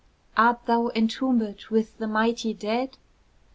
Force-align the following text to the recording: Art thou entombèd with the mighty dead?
Art 0.35 0.65
thou 0.65 0.89
entombèd 0.95 1.69
with 1.69 1.99
the 1.99 2.07
mighty 2.07 2.55
dead? 2.55 2.97